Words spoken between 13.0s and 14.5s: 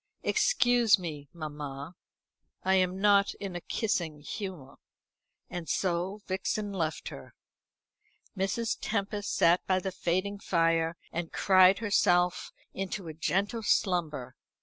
a gentle slumber.